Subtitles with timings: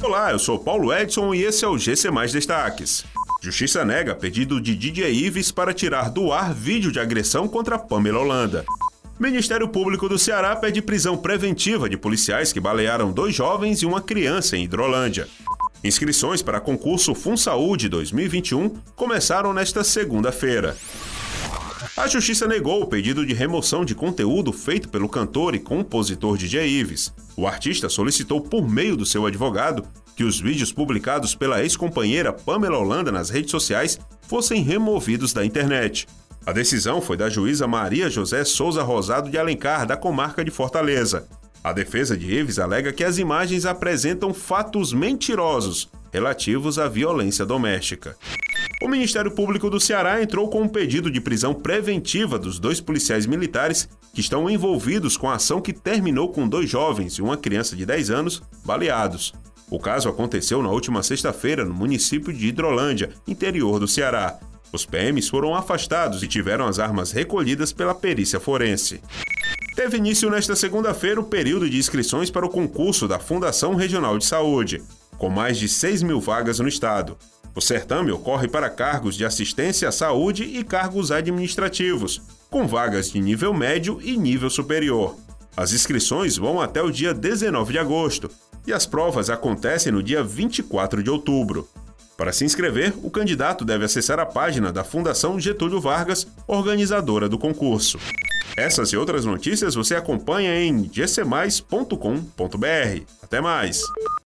[0.00, 3.04] Olá, eu sou Paulo Edson e esse é o GC Mais Destaques.
[3.42, 8.20] Justiça nega pedido de DJ Ives para tirar do ar vídeo de agressão contra Pamela
[8.20, 8.64] Holanda.
[9.18, 14.00] Ministério Público do Ceará pede prisão preventiva de policiais que balearam dois jovens e uma
[14.00, 15.26] criança em Hidrolândia.
[15.82, 20.76] Inscrições para concurso FunSaúde 2021 começaram nesta segunda-feira.
[21.96, 26.66] A Justiça negou o pedido de remoção de conteúdo feito pelo cantor e compositor DJ
[26.66, 27.12] Ives.
[27.36, 29.84] O artista solicitou por meio do seu advogado
[30.16, 36.06] que os vídeos publicados pela ex-companheira Pamela Holanda nas redes sociais fossem removidos da internet.
[36.44, 41.28] A decisão foi da juíza Maria José Souza Rosado de Alencar, da comarca de Fortaleza.
[41.62, 48.16] A defesa de Ives alega que as imagens apresentam fatos mentirosos relativos à violência doméstica.
[48.80, 53.26] O Ministério Público do Ceará entrou com um pedido de prisão preventiva dos dois policiais
[53.26, 57.74] militares que estão envolvidos com a ação que terminou com dois jovens e uma criança
[57.74, 59.34] de 10 anos baleados.
[59.68, 64.38] O caso aconteceu na última sexta-feira no município de Hidrolândia, interior do Ceará.
[64.72, 69.00] Os PMs foram afastados e tiveram as armas recolhidas pela perícia forense.
[69.74, 74.26] Teve início nesta segunda-feira o período de inscrições para o concurso da Fundação Regional de
[74.26, 74.82] Saúde,
[75.16, 77.16] com mais de 6 mil vagas no estado.
[77.58, 83.20] O certame ocorre para cargos de assistência à saúde e cargos administrativos, com vagas de
[83.20, 85.16] nível médio e nível superior.
[85.56, 88.30] As inscrições vão até o dia 19 de agosto
[88.64, 91.68] e as provas acontecem no dia 24 de outubro.
[92.16, 97.38] Para se inscrever, o candidato deve acessar a página da Fundação Getúlio Vargas, organizadora do
[97.38, 97.98] concurso.
[98.56, 101.96] Essas e outras notícias você acompanha em gcmais.com.br.
[103.20, 103.82] Até mais!